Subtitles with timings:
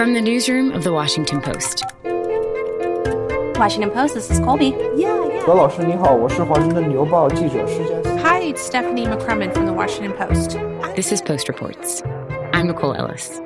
[0.00, 1.84] From the newsroom of The Washington Post.
[3.58, 4.68] Washington Post, this is Colby.
[4.96, 5.44] Yeah, yeah.
[8.22, 10.52] Hi, it's Stephanie McCrummen from The Washington Post.
[10.96, 12.02] This is Post Reports.
[12.54, 13.42] I'm Nicole Ellis.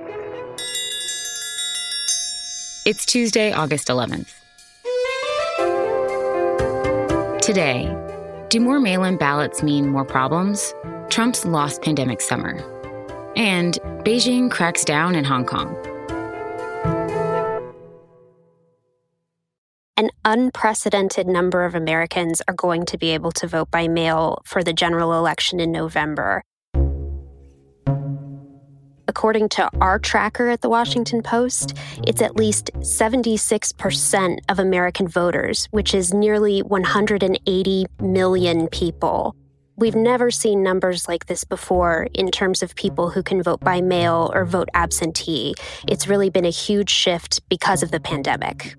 [2.86, 4.32] It's Tuesday, August 11th.
[7.42, 7.92] Today,
[8.48, 10.72] do more mail in ballots mean more problems?
[11.10, 12.54] Trump's lost pandemic summer.
[13.34, 15.76] And Beijing cracks down in Hong Kong.
[20.24, 24.72] Unprecedented number of Americans are going to be able to vote by mail for the
[24.72, 26.42] general election in November.
[29.06, 35.66] According to our tracker at the Washington Post, it's at least 76% of American voters,
[35.70, 39.36] which is nearly 180 million people.
[39.76, 43.80] We've never seen numbers like this before in terms of people who can vote by
[43.80, 45.54] mail or vote absentee.
[45.86, 48.76] It's really been a huge shift because of the pandemic.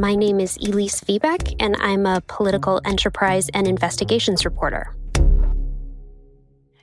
[0.00, 4.96] My name is Elise Viebeck, and I'm a political enterprise and investigations reporter.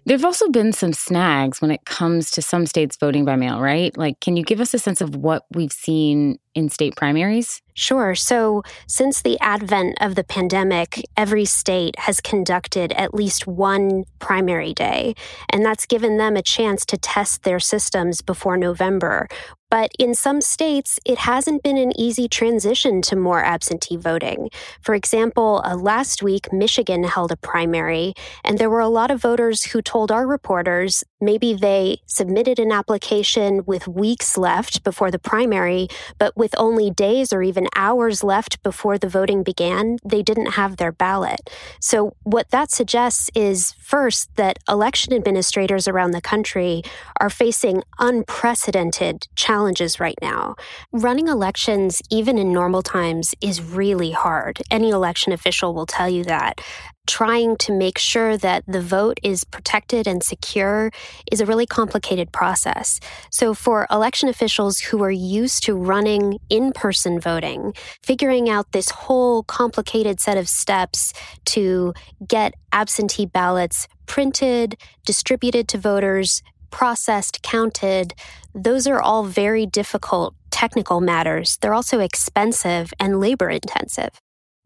[0.06, 3.60] There have also been some snags when it comes to some states voting by mail,
[3.60, 3.98] right?
[3.98, 7.62] Like, can you give us a sense of what we've seen in state primaries?
[7.76, 8.16] Sure.
[8.16, 14.74] So, since the advent of the pandemic, every state has conducted at least one primary
[14.74, 15.14] day,
[15.52, 19.28] and that's given them a chance to test their systems before November.
[19.70, 24.50] But in some states, it hasn't been an easy transition to more absentee voting.
[24.82, 28.14] For example, uh, last week, Michigan held a primary,
[28.46, 32.72] and there were a lot of voters who told our reporters maybe they submitted an
[32.72, 35.88] application with weeks left before the primary,
[36.18, 40.78] but with only days or even hours left before the voting began, they didn't have
[40.78, 41.50] their ballot.
[41.80, 46.84] So, what that suggests is first that election administrators around the country
[47.20, 50.56] are facing unprecedented challenges right now.
[50.92, 54.62] Running elections, even in normal times, is really hard.
[54.70, 56.62] Any election official will tell you that
[57.08, 60.92] trying to make sure that the vote is protected and secure
[61.32, 63.00] is a really complicated process.
[63.32, 67.74] So, for election officials who are used to running in person voting,
[68.04, 71.14] figuring out this whole complicated set of steps
[71.46, 71.94] to
[72.28, 76.42] get absentee ballots printed, distributed to voters,
[76.72, 78.14] processed, counted,
[78.54, 81.58] those are all very difficult technical matters.
[81.62, 84.10] They're also expensive and labor intensive.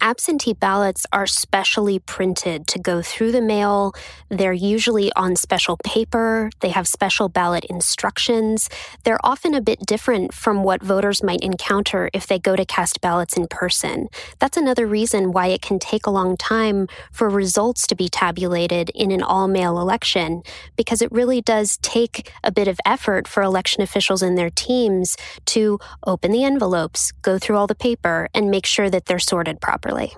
[0.03, 3.93] Absentee ballots are specially printed to go through the mail.
[4.29, 6.49] They're usually on special paper.
[6.61, 8.67] They have special ballot instructions.
[9.03, 12.99] They're often a bit different from what voters might encounter if they go to cast
[12.99, 14.07] ballots in person.
[14.39, 18.89] That's another reason why it can take a long time for results to be tabulated
[18.95, 20.41] in an all mail election,
[20.75, 25.15] because it really does take a bit of effort for election officials and their teams
[25.45, 29.61] to open the envelopes, go through all the paper, and make sure that they're sorted
[29.61, 30.15] properly properly.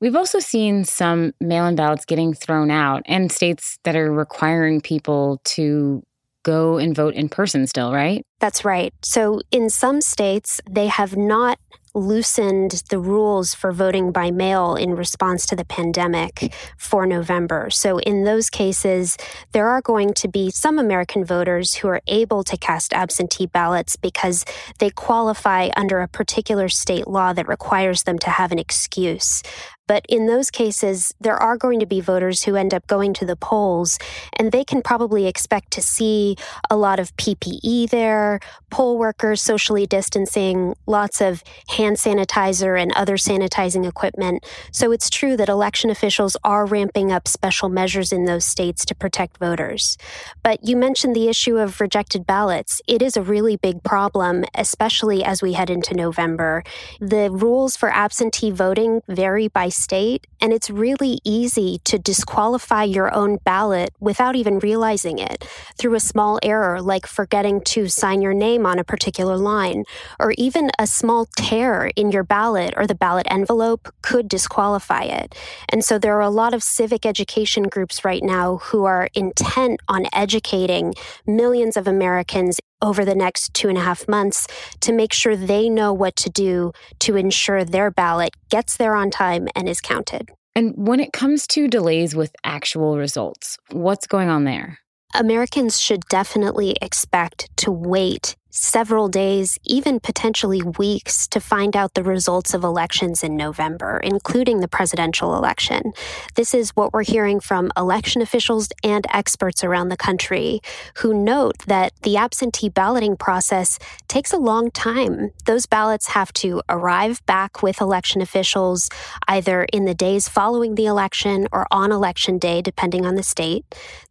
[0.00, 4.80] We've also seen some mail in ballots getting thrown out and states that are requiring
[4.80, 6.02] people to
[6.44, 8.24] go and vote in person still, right?
[8.38, 8.94] That's right.
[9.02, 11.58] So in some states, they have not
[11.98, 17.68] loosened the rules for voting by mail in response to the pandemic for November.
[17.70, 19.16] So, in those cases,
[19.52, 23.96] there are going to be some American voters who are able to cast absentee ballots
[23.96, 24.44] because
[24.78, 29.42] they qualify under a particular state law that requires them to have an excuse.
[29.88, 33.26] But in those cases, there are going to be voters who end up going to
[33.26, 33.98] the polls,
[34.38, 36.36] and they can probably expect to see
[36.70, 38.38] a lot of PPE there,
[38.70, 44.46] poll workers socially distancing, lots of hand sanitizer and other sanitizing equipment.
[44.70, 48.94] So it's true that election officials are ramping up special measures in those states to
[48.94, 49.96] protect voters.
[50.42, 52.82] But you mentioned the issue of rejected ballots.
[52.86, 56.62] It is a really big problem, especially as we head into November.
[57.00, 63.14] The rules for absentee voting vary by state, and it's really easy to disqualify your
[63.14, 65.44] own ballot without even realizing it
[65.76, 69.84] through a small error like forgetting to sign your name on a particular line,
[70.18, 75.34] or even a small tear in your ballot or the ballot envelope could disqualify it.
[75.68, 79.80] And so there are a lot of civic education groups right now who are intent
[79.88, 80.94] on educating
[81.26, 84.46] millions of Americans over the next two and a half months
[84.80, 89.10] to make sure they know what to do to ensure their ballot gets there on
[89.10, 90.30] time and is counted.
[90.54, 94.78] And when it comes to delays with actual results, what's going on there?
[95.14, 102.02] Americans should definitely expect to wait several days, even potentially weeks to find out the
[102.02, 105.92] results of elections in November, including the presidential election.
[106.34, 110.60] This is what we're hearing from election officials and experts around the country
[110.96, 113.78] who note that the absentee balloting process
[114.08, 115.30] takes a long time.
[115.46, 118.90] Those ballots have to arrive back with election officials
[119.28, 123.64] either in the days following the election or on election day, depending on the state.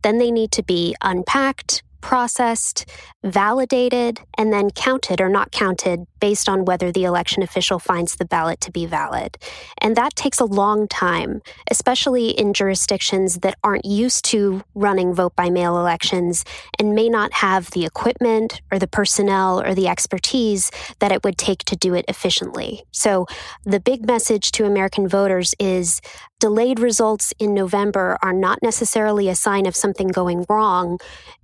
[0.03, 2.85] Then they need to be unpacked, processed,
[3.23, 8.25] validated, and then counted or not counted based on whether the election official finds the
[8.25, 9.37] ballot to be valid.
[9.81, 15.35] And that takes a long time, especially in jurisdictions that aren't used to running vote
[15.35, 16.43] by mail elections
[16.79, 21.37] and may not have the equipment or the personnel or the expertise that it would
[21.37, 22.83] take to do it efficiently.
[22.91, 23.27] So
[23.63, 26.01] the big message to American voters is
[26.39, 30.99] delayed results in November are not necessarily a sign of something going wrong.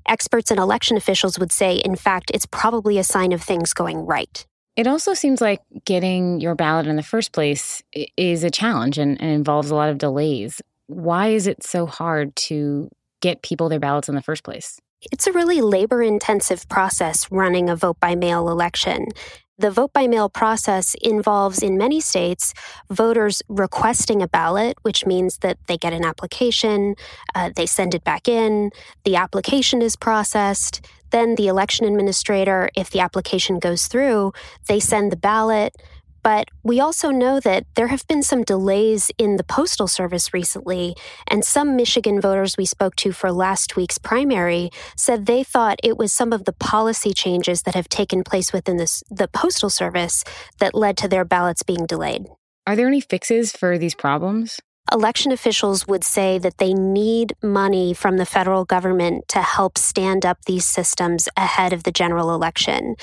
[0.07, 3.99] Experts and election officials would say, in fact, it's probably a sign of things going
[3.99, 4.45] right.
[4.75, 7.83] It also seems like getting your ballot in the first place
[8.17, 10.61] is a challenge and, and involves a lot of delays.
[10.87, 12.89] Why is it so hard to
[13.21, 14.79] get people their ballots in the first place?
[15.11, 19.07] It's a really labor intensive process running a vote by mail election.
[19.59, 22.55] The vote by mail process involves, in many states,
[22.89, 26.95] voters requesting a ballot, which means that they get an application,
[27.35, 28.71] uh, they send it back in,
[29.03, 34.33] the application is processed, then the election administrator, if the application goes through,
[34.67, 35.75] they send the ballot.
[36.23, 40.95] But we also know that there have been some delays in the Postal Service recently,
[41.27, 45.97] and some Michigan voters we spoke to for last week's primary said they thought it
[45.97, 50.23] was some of the policy changes that have taken place within this, the Postal Service
[50.59, 52.25] that led to their ballots being delayed.
[52.65, 54.61] Are there any fixes for these problems?
[54.93, 60.25] Election officials would say that they need money from the federal government to help stand
[60.25, 62.95] up these systems ahead of the general election.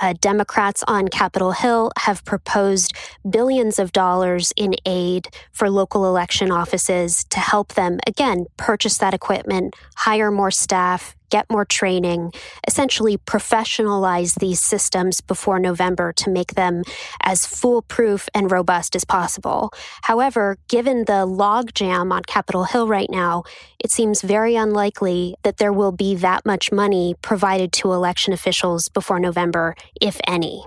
[0.00, 2.92] Uh, Democrats on Capitol Hill have proposed
[3.28, 9.14] billions of dollars in aid for local election offices to help them, again, purchase that
[9.14, 12.32] equipment, hire more staff, get more training,
[12.66, 16.82] essentially professionalize these systems before November to make them
[17.22, 19.72] as foolproof and robust as possible.
[20.02, 23.44] However, given the logjam on Capitol Hill right now,
[23.82, 28.88] it seems very unlikely that there will be that much money provided to election officials
[28.88, 30.64] before November, if any.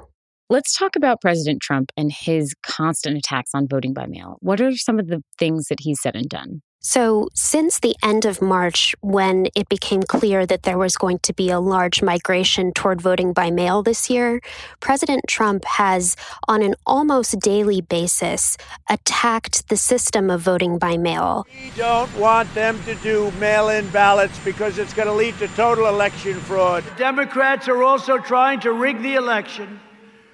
[0.51, 4.37] Let's talk about President Trump and his constant attacks on voting by mail.
[4.39, 6.61] What are some of the things that he's said and done?
[6.81, 11.33] So, since the end of March, when it became clear that there was going to
[11.33, 14.39] be a large migration toward voting by mail this year,
[14.79, 16.15] President Trump has,
[16.47, 18.55] on an almost daily basis,
[18.89, 21.45] attacked the system of voting by mail.
[21.65, 25.49] We don't want them to do mail in ballots because it's going to lead to
[25.49, 26.85] total election fraud.
[26.95, 29.81] Democrats are also trying to rig the election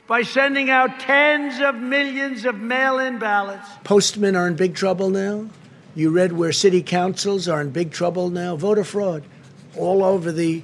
[0.06, 3.68] by sending out tens of millions of mail in ballots.
[3.84, 5.50] Postmen are in big trouble now.
[5.96, 8.58] You read where city councils are in big trouble now.
[8.58, 9.24] Voter fraud
[9.78, 10.64] all over the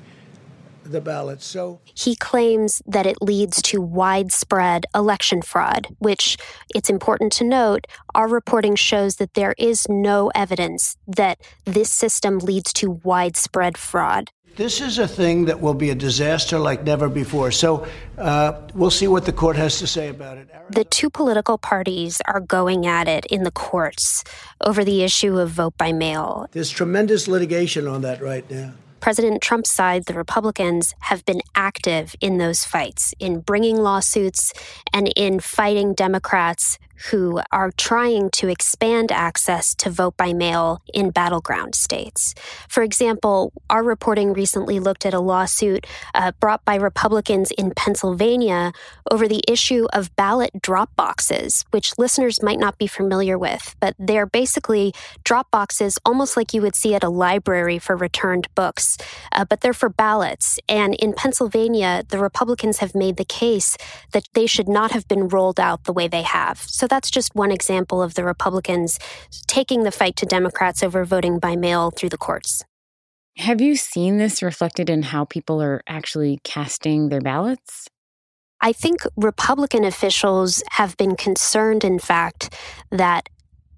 [0.83, 1.45] the ballots.
[1.45, 6.37] So he claims that it leads to widespread election fraud, which
[6.73, 12.39] it's important to note our reporting shows that there is no evidence that this system
[12.39, 14.31] leads to widespread fraud.
[14.55, 17.51] This is a thing that will be a disaster like never before.
[17.51, 17.87] So
[18.17, 20.49] uh, we'll see what the court has to say about it.
[20.69, 24.23] The two political parties are going at it in the courts
[24.59, 26.47] over the issue of vote by mail.
[26.51, 28.73] There's tremendous litigation on that right now.
[28.99, 34.53] President Trump's side, the Republicans, have been active in those fights, in bringing lawsuits
[34.93, 36.77] and in fighting Democrats
[37.09, 42.33] who are trying to expand access to vote by mail in battleground states.
[42.67, 48.73] For example, our reporting recently looked at a lawsuit uh, brought by Republicans in Pennsylvania
[49.09, 53.95] over the issue of ballot drop boxes, which listeners might not be familiar with, but
[53.97, 54.93] they're basically
[55.23, 58.97] drop boxes almost like you would see at a library for returned books,
[59.31, 60.59] uh, but they're for ballots.
[60.69, 63.77] And in Pennsylvania, the Republicans have made the case
[64.11, 66.59] that they should not have been rolled out the way they have.
[66.59, 68.99] So that's just one example of the Republicans
[69.47, 72.63] taking the fight to Democrats over voting by mail through the courts.
[73.37, 77.87] Have you seen this reflected in how people are actually casting their ballots?
[78.59, 82.53] I think Republican officials have been concerned, in fact,
[82.91, 83.29] that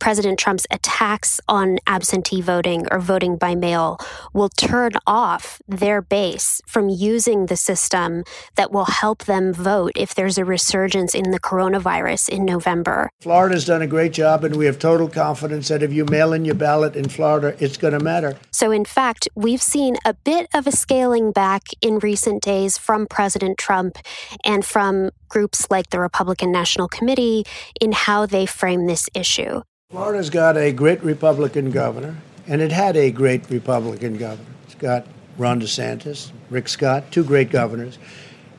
[0.03, 3.97] President Trump's attacks on absentee voting or voting by mail
[4.33, 10.13] will turn off their base from using the system that will help them vote if
[10.13, 13.09] there's a resurgence in the coronavirus in November.
[13.21, 16.43] Florida's done a great job, and we have total confidence that if you mail in
[16.43, 18.37] your ballot in Florida, it's going to matter.
[18.51, 23.07] So, in fact, we've seen a bit of a scaling back in recent days from
[23.07, 23.97] President Trump
[24.43, 27.45] and from groups like the Republican National Committee
[27.79, 29.61] in how they frame this issue.
[29.93, 34.49] Florida's got a great Republican governor, and it had a great Republican governor.
[34.63, 35.05] It's got
[35.37, 37.99] Ron DeSantis, Rick Scott, two great governors.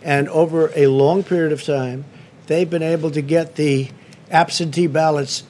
[0.01, 2.05] And over a long period of time,
[2.47, 3.91] they've been able to get the
[4.31, 5.43] absentee ballots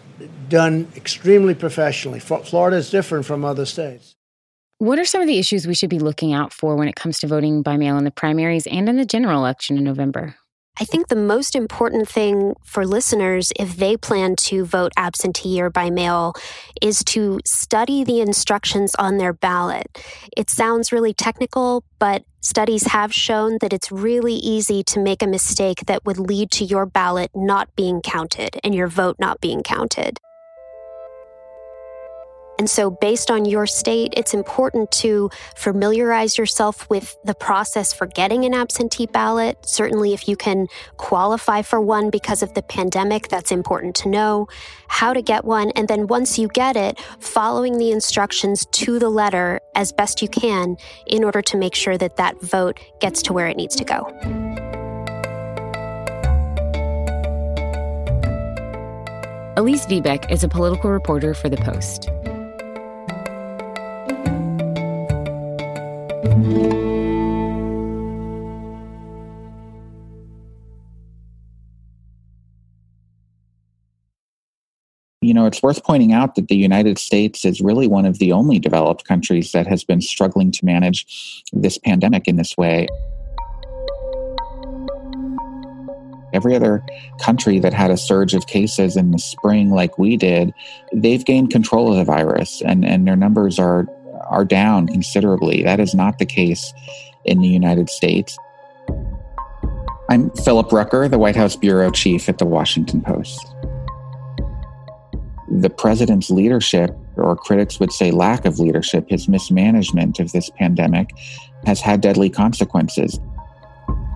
[0.49, 2.19] done extremely professionally.
[2.19, 4.15] Florida is different from other states.
[4.79, 7.19] What are some of the issues we should be looking out for when it comes
[7.19, 10.35] to voting by mail in the primaries and in the general election in November?
[10.81, 15.71] I think the most important thing for listeners, if they plan to vote absentee or
[15.71, 16.35] by mail,
[16.83, 19.87] is to study the instructions on their ballot.
[20.37, 25.29] It sounds really technical, but studies have shown that it's really easy to make a
[25.29, 29.63] mistake that would lead to your ballot not being counted and your vote not being
[29.63, 30.19] counted.
[32.59, 38.07] And so, based on your state, it's important to familiarize yourself with the process for
[38.07, 39.59] getting an absentee ballot.
[39.67, 44.47] Certainly, if you can qualify for one because of the pandemic, that's important to know
[44.87, 45.71] how to get one.
[45.73, 50.29] And then, once you get it, following the instructions to the letter as best you
[50.29, 53.85] can in order to make sure that that vote gets to where it needs to
[53.85, 54.05] go.
[59.57, 62.11] Elise Viebeck is a political reporter for The Post.
[66.25, 66.31] You
[75.35, 78.59] know, it's worth pointing out that the United States is really one of the only
[78.59, 82.89] developed countries that has been struggling to manage this pandemic in this way.
[86.33, 86.83] Every other
[87.21, 90.55] country that had a surge of cases in the spring, like we did,
[90.91, 93.87] they've gained control of the virus and, and their numbers are
[94.29, 95.63] are down considerably.
[95.63, 96.73] That is not the case
[97.25, 98.39] in the United States.
[100.11, 103.41] I'm Philip Rucker, the White House bureau chief at the Washington Post.
[105.51, 111.11] The president's leadership, or critics would say lack of leadership, his mismanagement of this pandemic,
[111.65, 113.19] has had deadly consequences.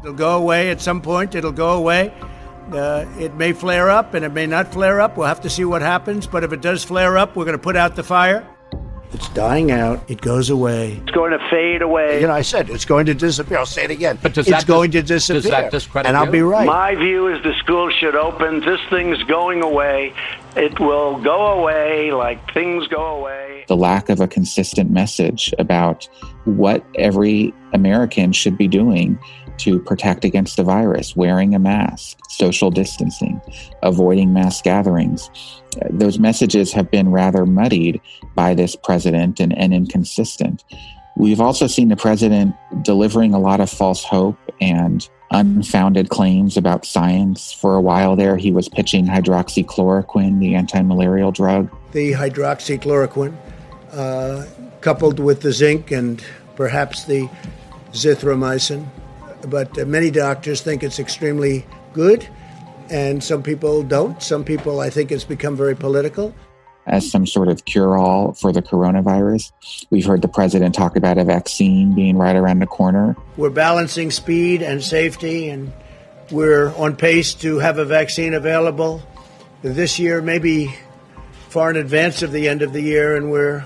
[0.03, 2.13] It'll go away at some point, it'll go away.
[2.73, 5.17] Uh, it may flare up and it may not flare up.
[5.17, 6.27] We'll have to see what happens.
[6.27, 8.47] But if it does flare up, we're going to put out the fire.
[9.13, 10.03] It's dying out.
[10.11, 10.93] It goes away.
[11.03, 12.21] It's going to fade away.
[12.21, 13.59] You know, I said it's going to disappear.
[13.59, 14.19] I'll say it again.
[14.23, 15.41] But does it's that going dis- to disappear.
[15.41, 16.33] Does that discredit And I'll you?
[16.33, 16.67] be right.
[16.67, 18.61] My view is the school should open.
[18.61, 20.13] This thing's going away.
[20.57, 23.65] It will go away like things go away.
[23.69, 26.07] The lack of a consistent message about
[26.45, 29.19] what every American should be doing
[29.59, 33.41] to protect against the virus, wearing a mask, social distancing,
[33.83, 35.31] avoiding mass gatherings.
[35.91, 38.01] Those messages have been rather muddied
[38.35, 40.65] by this president and, and inconsistent.
[41.17, 46.85] We've also seen the president delivering a lot of false hope and unfounded claims about
[46.85, 47.53] science.
[47.53, 51.71] For a while there, he was pitching hydroxychloroquine, the anti malarial drug.
[51.93, 53.35] The hydroxychloroquine,
[53.93, 54.47] uh,
[54.81, 56.23] coupled with the zinc and
[56.57, 57.29] perhaps the
[57.93, 58.87] zithromycin.
[59.49, 62.29] But uh, many doctors think it's extremely good,
[62.91, 64.23] and some people don't.
[64.23, 66.35] Some people, I think, it's become very political.
[66.87, 69.53] As some sort of cure all for the coronavirus.
[69.91, 73.15] We've heard the president talk about a vaccine being right around the corner.
[73.37, 75.73] We're balancing speed and safety, and
[76.31, 79.03] we're on pace to have a vaccine available
[79.63, 80.75] this year, maybe
[81.49, 83.65] far in advance of the end of the year, and we're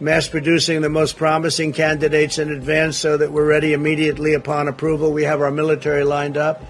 [0.00, 5.12] mass producing the most promising candidates in advance so that we're ready immediately upon approval.
[5.12, 6.62] We have our military lined up.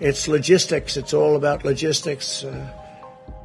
[0.00, 2.44] It's logistics, it's all about logistics.
[2.44, 2.66] Uh,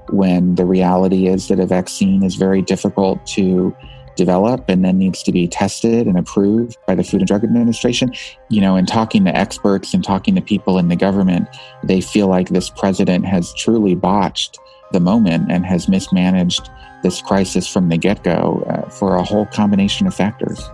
[0.10, 3.76] when the reality is that a vaccine is very difficult to
[4.16, 8.12] develop and then needs to be tested and approved by the Food and Drug Administration.
[8.50, 11.48] You know, in talking to experts and talking to people in the government,
[11.84, 14.58] they feel like this president has truly botched
[14.92, 16.70] the moment and has mismanaged
[17.03, 20.70] this crisis from the get go uh, for a whole combination of factors.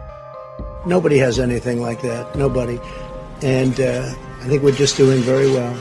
[0.86, 2.36] Nobody has anything like that.
[2.36, 2.80] Nobody.
[3.42, 5.76] And uh, I think we're just doing very well.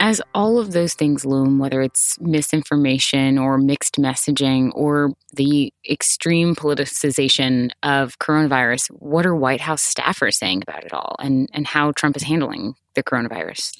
[0.00, 6.54] As all of those things loom, whether it's misinformation or mixed messaging or the extreme
[6.54, 11.90] politicization of coronavirus, what are White House staffers saying about it all and, and how
[11.92, 13.76] Trump is handling the coronavirus?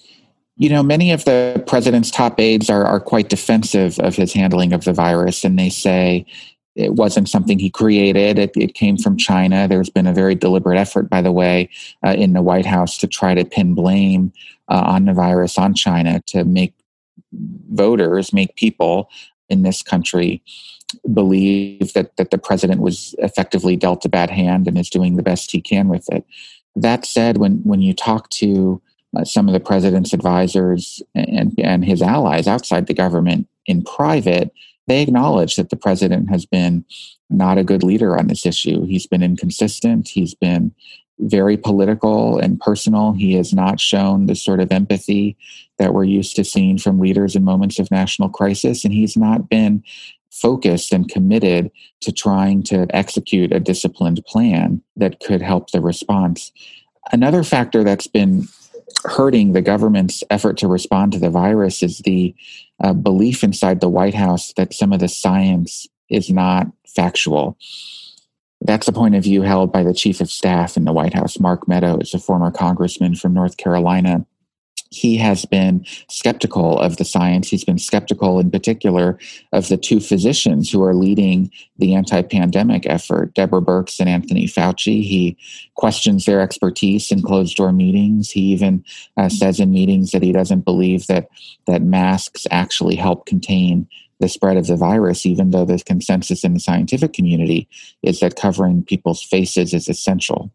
[0.61, 4.73] You know, many of the president's top aides are, are quite defensive of his handling
[4.73, 6.27] of the virus, and they say
[6.75, 8.39] it wasn't something he created.
[8.39, 9.69] It, it came from China.
[9.69, 11.71] There's been a very deliberate effort, by the way,
[12.05, 14.33] uh, in the White House to try to pin blame
[14.69, 16.75] uh, on the virus on China to make
[17.71, 19.11] voters, make people
[19.49, 20.43] in this country
[21.13, 25.23] believe that, that the president was effectively dealt a bad hand and is doing the
[25.23, 26.25] best he can with it.
[26.75, 28.81] That said, when, when you talk to
[29.17, 34.53] uh, some of the president's advisors and, and his allies outside the government in private,
[34.87, 36.85] they acknowledge that the president has been
[37.31, 38.85] not a good leader on this issue.
[38.85, 40.09] He's been inconsistent.
[40.09, 40.75] He's been
[41.21, 43.13] very political and personal.
[43.13, 45.37] He has not shown the sort of empathy
[45.79, 48.85] that we're used to seeing from leaders in moments of national crisis.
[48.85, 49.83] And he's not been
[50.31, 51.71] focused and committed
[52.03, 56.53] to trying to execute a disciplined plan that could help the response.
[57.13, 58.47] Another factor that's been
[59.05, 62.35] hurting the government's effort to respond to the virus is the
[62.81, 67.57] uh, belief inside the White House that some of the science is not factual.
[68.61, 71.39] That's a point of view held by the chief of staff in the White House,
[71.39, 74.27] Mark Meadows, a former congressman from North Carolina.
[74.91, 77.49] He has been skeptical of the science.
[77.49, 79.19] He's been skeptical, in particular,
[79.53, 84.47] of the two physicians who are leading the anti pandemic effort, Deborah Birx and Anthony
[84.47, 85.03] Fauci.
[85.03, 85.37] He
[85.75, 88.31] questions their expertise in closed door meetings.
[88.31, 88.85] He even
[89.17, 91.29] uh, says in meetings that he doesn't believe that,
[91.67, 93.87] that masks actually help contain
[94.21, 97.69] the spread of the virus, even though the consensus in the scientific community
[98.03, 100.51] is that covering people's faces is essential.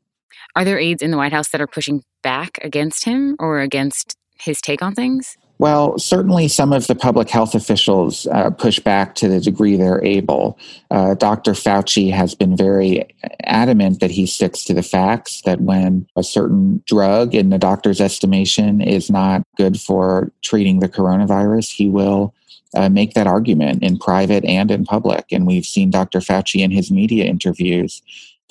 [0.56, 4.18] Are there aides in the White House that are pushing back against him or against
[4.44, 5.38] his take on things?
[5.60, 10.04] Well, certainly some of the public health officials uh, push back to the degree they're
[10.04, 10.58] able.
[10.92, 11.54] Uh, Dr.
[11.54, 13.06] Fauci has been very
[13.44, 18.02] adamant that he sticks to the facts, that when a certain drug, in the doctor's
[18.02, 22.34] estimation, is not good for treating the coronavirus, he will
[22.76, 25.26] uh, make that argument in private and in public.
[25.32, 26.20] And we've seen Dr.
[26.20, 28.02] Fauci in his media interviews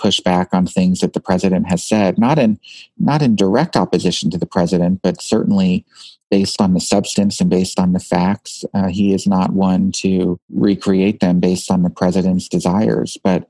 [0.02, 2.58] push back on things that the president has said, not in
[2.98, 5.86] not in direct opposition to the president, but certainly
[6.28, 8.64] based on the substance and based on the facts.
[8.74, 13.46] Uh, he is not one to recreate them based on the president's desires, but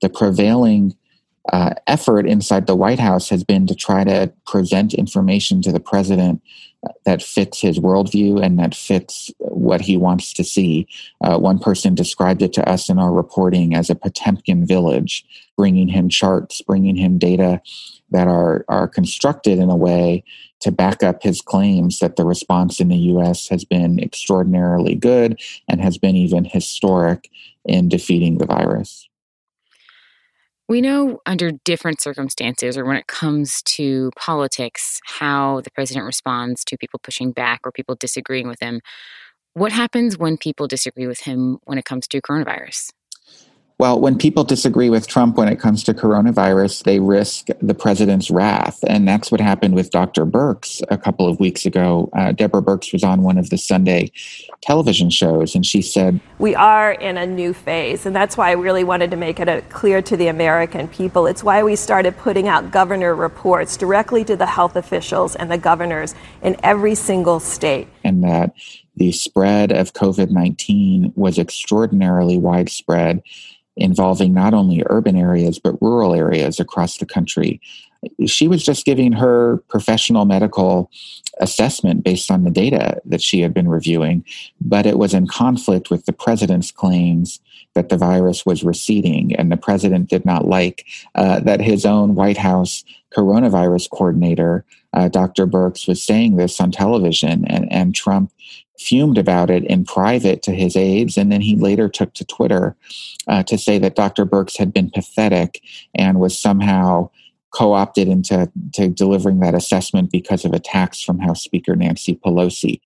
[0.00, 0.94] the prevailing
[1.52, 5.80] uh, effort inside the White House has been to try to present information to the
[5.80, 6.42] president
[7.04, 10.86] that fits his worldview and that fits what he wants to see.
[11.22, 15.24] Uh, one person described it to us in our reporting as a Potemkin village,
[15.56, 17.60] bringing him charts, bringing him data
[18.10, 20.22] that are, are constructed in a way
[20.60, 25.40] to back up his claims that the response in the US has been extraordinarily good
[25.68, 27.30] and has been even historic
[27.64, 29.05] in defeating the virus.
[30.68, 36.64] We know under different circumstances or when it comes to politics how the president responds
[36.64, 38.80] to people pushing back or people disagreeing with him.
[39.54, 42.90] What happens when people disagree with him when it comes to coronavirus?
[43.78, 48.30] Well, when people disagree with Trump when it comes to coronavirus, they risk the president's
[48.30, 48.82] wrath.
[48.86, 50.24] And that's what happened with Dr.
[50.24, 52.08] Birx a couple of weeks ago.
[52.16, 54.10] Uh, Deborah Birx was on one of the Sunday
[54.62, 58.06] television shows, and she said, We are in a new phase.
[58.06, 61.26] And that's why I really wanted to make it clear to the American people.
[61.26, 65.58] It's why we started putting out governor reports directly to the health officials and the
[65.58, 67.88] governors in every single state.
[68.04, 68.54] And that
[68.96, 73.22] the spread of COVID 19 was extraordinarily widespread
[73.76, 77.60] involving not only urban areas but rural areas across the country.
[78.26, 80.90] She was just giving her professional medical
[81.40, 84.24] assessment based on the data that she had been reviewing,
[84.60, 87.40] but it was in conflict with the president's claims
[87.74, 89.34] that the virus was receding.
[89.36, 95.08] And the president did not like uh, that his own White House coronavirus coordinator, uh,
[95.08, 95.46] Dr.
[95.46, 98.32] Birx, was saying this on television, and, and Trump
[98.78, 101.16] fumed about it in private to his aides.
[101.16, 102.76] And then he later took to Twitter
[103.26, 104.26] uh, to say that Dr.
[104.26, 105.62] Birx had been pathetic
[105.94, 107.10] and was somehow
[107.52, 112.80] co opted into to delivering that assessment because of attacks from House Speaker Nancy Pelosi.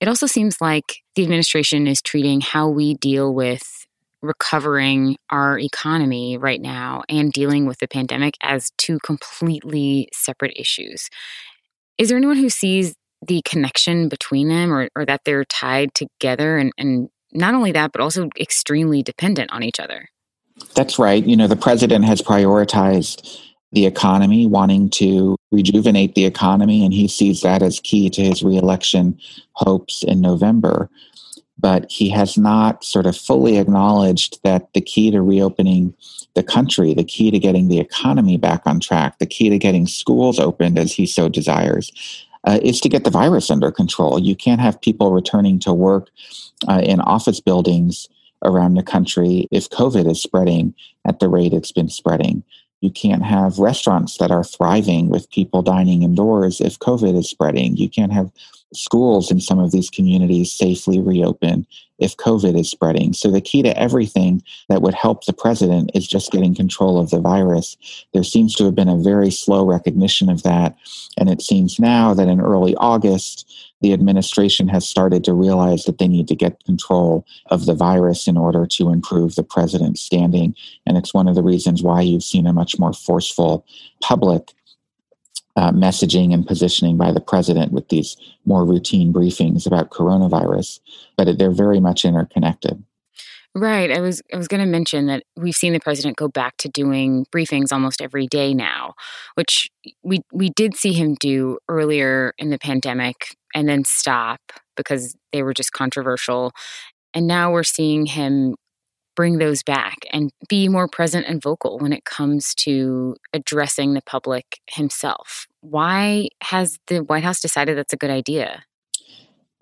[0.00, 3.86] It also seems like the administration is treating how we deal with
[4.20, 11.08] recovering our economy right now and dealing with the pandemic as two completely separate issues.
[11.98, 12.94] Is there anyone who sees
[13.26, 17.92] the connection between them or, or that they're tied together and, and not only that,
[17.92, 20.08] but also extremely dependent on each other?
[20.74, 21.24] That's right.
[21.24, 23.40] You know, the president has prioritized
[23.72, 28.42] the economy, wanting to rejuvenate the economy, and he sees that as key to his
[28.42, 29.18] reelection
[29.54, 30.88] hopes in November
[31.58, 35.94] but he has not sort of fully acknowledged that the key to reopening
[36.34, 39.86] the country, the key to getting the economy back on track, the key to getting
[39.86, 41.92] schools opened as he so desires,
[42.44, 44.18] uh, is to get the virus under control.
[44.18, 46.10] You can't have people returning to work
[46.68, 48.08] uh, in office buildings
[48.44, 50.74] around the country if COVID is spreading
[51.06, 52.42] at the rate it's been spreading.
[52.84, 57.78] You can't have restaurants that are thriving with people dining indoors if COVID is spreading.
[57.78, 58.30] You can't have
[58.74, 61.66] schools in some of these communities safely reopen
[61.98, 63.14] if COVID is spreading.
[63.14, 67.08] So, the key to everything that would help the president is just getting control of
[67.08, 67.78] the virus.
[68.12, 70.76] There seems to have been a very slow recognition of that.
[71.16, 75.98] And it seems now that in early August, the administration has started to realize that
[75.98, 80.54] they need to get control of the virus in order to improve the president's standing.
[80.86, 83.66] And it's one of the reasons why you've seen a much more forceful
[84.00, 84.52] public
[85.56, 88.16] uh, messaging and positioning by the president with these
[88.46, 90.80] more routine briefings about coronavirus,
[91.18, 92.82] but they're very much interconnected.
[93.56, 93.90] Right.
[93.92, 96.68] I was I was going to mention that we've seen the president go back to
[96.68, 98.94] doing briefings almost every day now,
[99.34, 99.70] which
[100.02, 104.40] we we did see him do earlier in the pandemic and then stop
[104.76, 106.50] because they were just controversial.
[107.14, 108.56] And now we're seeing him
[109.16, 114.02] bring those back and be more present and vocal when it comes to addressing the
[114.02, 115.46] public himself.
[115.60, 118.64] Why has the White House decided that's a good idea?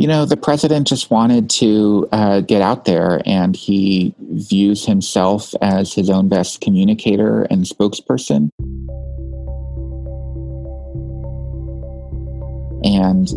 [0.03, 5.55] You know, the president just wanted to uh, get out there, and he views himself
[5.63, 8.51] as his own best communicator and spokesperson.
[12.83, 13.29] And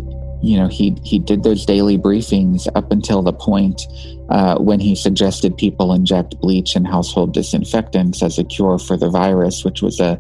[0.42, 3.84] you know he he did those daily briefings up until the point
[4.30, 9.10] uh, when he suggested people inject bleach and household disinfectants as a cure for the
[9.10, 10.20] virus, which was a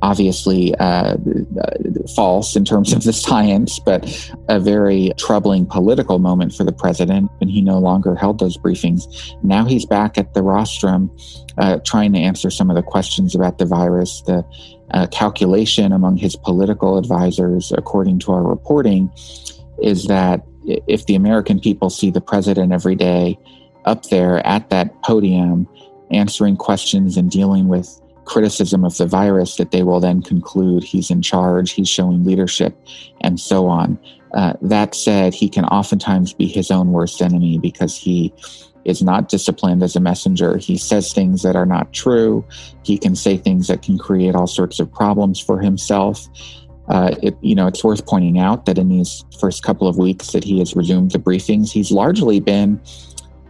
[0.00, 1.16] obviously uh,
[2.14, 7.30] false in terms of the science, but a very troubling political moment for the president
[7.40, 9.02] And he no longer held those briefings.
[9.42, 11.10] Now he's back at the rostrum
[11.58, 14.22] uh, trying to answer some of the questions about the virus.
[14.22, 14.44] The
[14.92, 19.10] uh, calculation among his political advisors, according to our reporting,
[19.82, 23.38] is that if the American people see the president every day
[23.84, 25.68] up there at that podium
[26.10, 31.10] answering questions and dealing with criticism of the virus, that they will then conclude he's
[31.10, 32.76] in charge, he's showing leadership,
[33.20, 33.98] and so on.
[34.34, 38.32] Uh, that said, he can oftentimes be his own worst enemy because he
[38.84, 40.56] is not disciplined as a messenger.
[40.56, 42.44] He says things that are not true.
[42.82, 46.26] He can say things that can create all sorts of problems for himself.
[46.92, 50.32] Uh, it, you know, it's worth pointing out that in these first couple of weeks
[50.32, 52.78] that he has resumed the briefings, he's largely been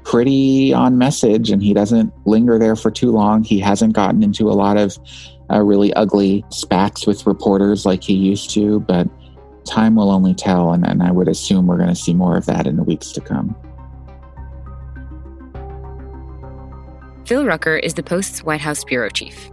[0.05, 3.43] pretty on message and he doesn't linger there for too long.
[3.43, 4.97] He hasn't gotten into a lot of
[5.51, 9.09] uh, really ugly spats with reporters like he used to, but
[9.65, 10.73] time will only tell.
[10.73, 13.11] And, and I would assume we're going to see more of that in the weeks
[13.11, 13.57] to come.
[17.27, 19.51] Phil Rucker is the Post's White House bureau chief.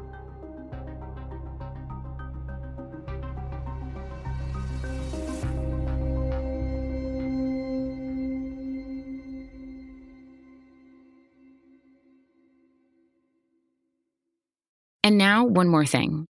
[15.10, 16.28] And now, one more thing.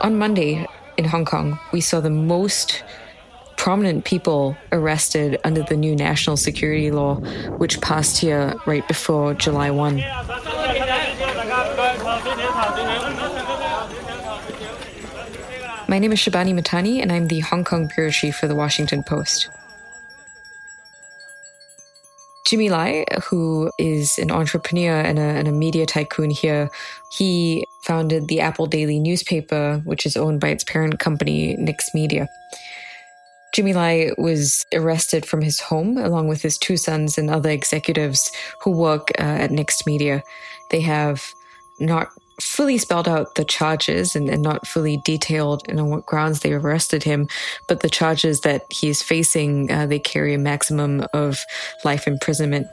[0.00, 2.82] On Monday in Hong Kong, we saw the most
[3.56, 7.14] prominent people arrested under the new national security law,
[7.58, 9.98] which passed here right before July 1.
[15.86, 19.04] My name is Shibani Mahtani, and I'm the Hong Kong bureau chief for the Washington
[19.04, 19.48] Post.
[22.52, 26.68] Jimmy Lai, who is an entrepreneur and a, and a, media tycoon here,
[27.10, 32.28] he founded the Apple Daily newspaper, which is owned by its parent company, Next Media.
[33.54, 38.30] Jimmy Lai was arrested from his home along with his two sons and other executives
[38.60, 40.22] who work uh, at Next Media.
[40.70, 41.32] They have
[41.80, 42.08] not
[42.44, 46.52] fully spelled out the charges and, and not fully detailed and on what grounds they
[46.52, 47.28] arrested him,
[47.68, 51.44] but the charges that he is facing, uh, they carry a maximum of
[51.84, 52.66] life imprisonment.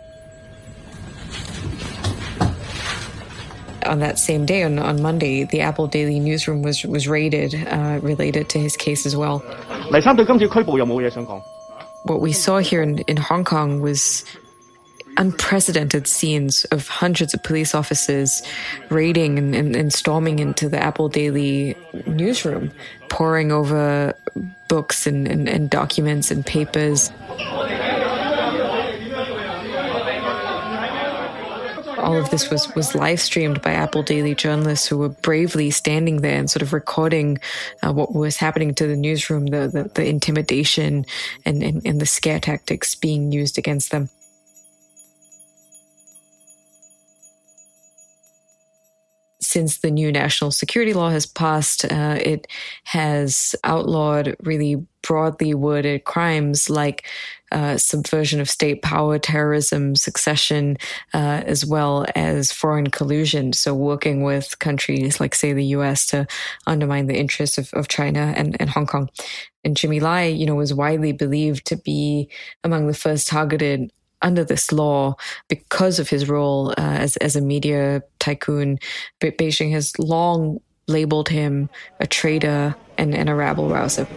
[3.86, 8.00] on that same day, on, on Monday, the Apple Daily newsroom was was raided uh,
[8.02, 9.40] related to his case as well.
[12.04, 14.24] What we saw here in, in Hong Kong was
[15.20, 18.42] unprecedented scenes of hundreds of police officers
[18.90, 21.76] raiding and, and, and, storming into the Apple Daily
[22.08, 22.72] newsroom,
[23.10, 24.16] poring over
[24.70, 27.12] books and, and, and documents and papers.
[32.00, 36.22] all of this was was live streamed by Apple Daily journalists who were bravely standing
[36.22, 37.38] there and sort of recording
[37.84, 41.06] uh, what was happening to the newsroom, the the, the intimidation
[41.46, 44.10] and, and and the scare tactics being used against them.
[49.50, 52.46] Since the new national security law has passed, uh, it
[52.84, 57.08] has outlawed really broadly worded crimes like
[57.52, 60.78] uh, subversion of state power, terrorism, secession,
[61.16, 63.52] uh, as well as foreign collusion.
[63.52, 66.28] So, working with countries like, say, the US to
[66.68, 69.10] undermine the interests of, of China and, and Hong Kong.
[69.64, 72.30] And Jimmy Lai, you know, was widely believed to be
[72.64, 75.16] among the first targeted under this law
[75.48, 78.80] because of his role uh, as, as a media tycoon.
[79.22, 84.08] Beijing has long labeled him a traitor and, and a rabble rouser.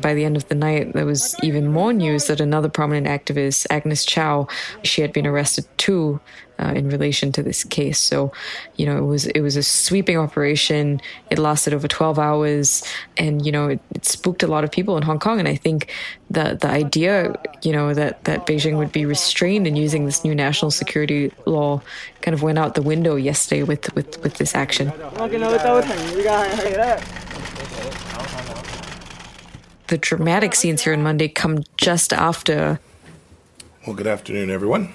[0.00, 3.66] By the end of the night, there was even more news that another prominent activist,
[3.70, 4.46] Agnes Chow,
[4.82, 6.20] she had been arrested too
[6.58, 7.98] uh, in relation to this case.
[7.98, 8.32] So,
[8.76, 11.00] you know, it was it was a sweeping operation.
[11.30, 12.84] It lasted over 12 hours,
[13.16, 15.38] and you know, it, it spooked a lot of people in Hong Kong.
[15.38, 15.92] And I think
[16.30, 20.34] the the idea, you know, that that Beijing would be restrained in using this new
[20.34, 21.80] national security law,
[22.22, 24.92] kind of went out the window yesterday with with with this action.
[29.88, 32.78] The dramatic scenes here on Monday come just after.
[33.86, 34.92] Well, good afternoon, everyone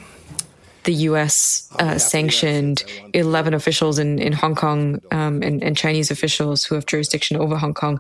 [0.84, 1.70] the U.S.
[1.80, 6.86] Uh, sanctioned 11 officials in, in Hong Kong um, and, and, Chinese officials who have
[6.86, 8.00] jurisdiction over Hong Kong,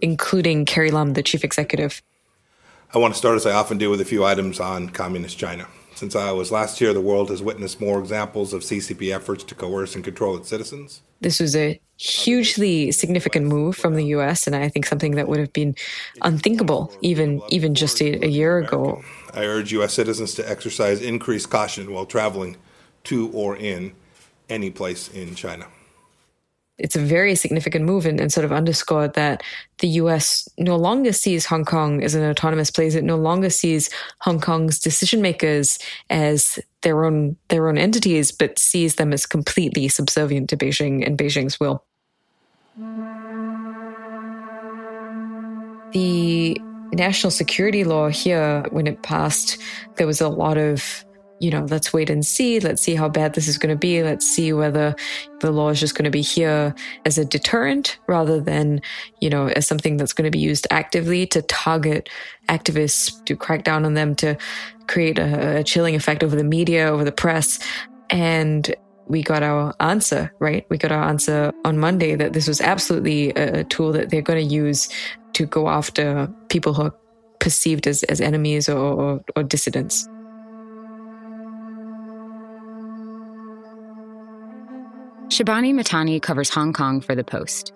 [0.00, 2.02] including Carrie Lam, the chief executive.
[2.94, 5.66] I want to start, as I often do, with a few items on communist China.
[6.02, 9.54] Since I was last year, the world has witnessed more examples of CCP efforts to
[9.54, 11.00] coerce and control its citizens.
[11.20, 15.38] This was a hugely significant move from the U.S., and I think something that would
[15.38, 15.76] have been
[16.22, 19.00] unthinkable even even just a, a year ago.
[19.32, 19.94] I urge U.S.
[19.94, 22.56] citizens to exercise increased caution while traveling
[23.04, 23.92] to or in
[24.48, 25.68] any place in China.
[26.82, 29.42] It's a very significant move and, and, sort of underscored that
[29.78, 32.94] the US no longer sees Hong Kong as an autonomous place.
[32.94, 33.88] It no longer sees
[34.20, 35.78] Hong Kong's decision makers
[36.10, 41.16] as their own their own entities, but sees them as completely subservient to Beijing and
[41.16, 41.84] Beijing's will.
[45.92, 46.60] The
[46.92, 49.58] national security law here, when it passed,
[49.96, 51.04] there was a lot of,
[51.42, 52.60] you know, let's wait and see.
[52.60, 54.00] Let's see how bad this is going to be.
[54.04, 54.94] Let's see whether
[55.40, 56.72] the law is just going to be here
[57.04, 58.80] as a deterrent rather than,
[59.20, 62.08] you know, as something that's going to be used actively to target
[62.48, 64.38] activists, to crack down on them, to
[64.86, 67.58] create a, a chilling effect over the media, over the press.
[68.08, 68.72] And
[69.08, 70.64] we got our answer, right?
[70.70, 74.48] We got our answer on Monday that this was absolutely a tool that they're going
[74.48, 74.88] to use
[75.32, 76.94] to go after people who are
[77.40, 80.08] perceived as, as enemies or, or, or dissidents.
[85.32, 87.72] Shibani Mahtani covers Hong Kong for The Post.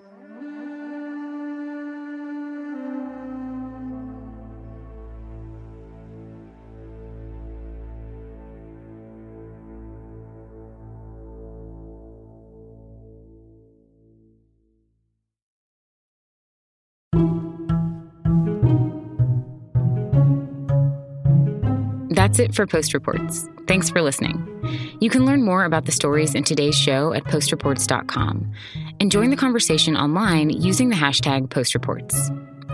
[22.10, 23.48] That's it for Post Reports.
[23.66, 24.55] Thanks for listening.
[25.00, 28.52] You can learn more about the stories in today's show at postreports.com
[28.98, 32.14] and join the conversation online using the hashtag postreports.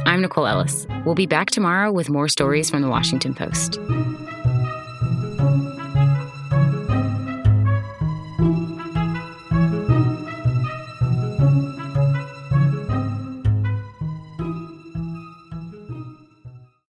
[0.06, 0.86] I'm Nicole Ellis.
[1.04, 3.78] We'll be back tomorrow with more stories from the Washington Post.